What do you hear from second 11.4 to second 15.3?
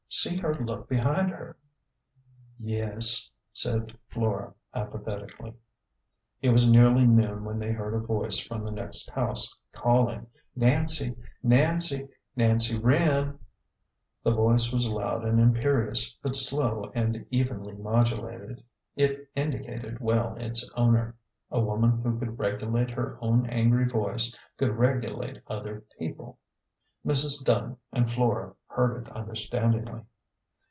Nancy! Nancy Wren!" The voice was loud